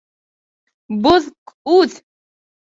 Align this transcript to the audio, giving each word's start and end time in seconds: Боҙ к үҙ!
Боҙ 1.05 1.29
к 1.53 1.57
үҙ! 1.77 2.03